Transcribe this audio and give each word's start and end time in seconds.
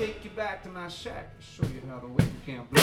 take 0.00 0.24
you 0.24 0.30
back 0.30 0.62
to 0.62 0.70
my 0.70 0.88
shack 0.88 1.28
and 1.34 1.44
show 1.44 1.74
you 1.74 1.82
how 1.86 1.98
the 1.98 2.06
wind 2.06 2.32
can 2.46 2.64
blow. 2.70 2.82